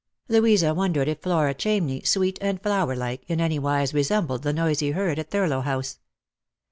Louisa 0.27 0.73
wondered 0.73 1.07
if 1.07 1.21
Flora 1.21 1.53
Chamney, 1.53 2.03
sweet 2.03 2.39
and 2.41 2.59
flower 2.63 2.95
like, 2.95 3.21
in 3.27 3.39
any 3.39 3.59
wise 3.59 3.93
resembled 3.93 4.41
the 4.41 4.51
noisy 4.51 4.89
herd 4.89 5.19
at 5.19 5.29
Thurlow 5.29 5.61
House. 5.61 5.99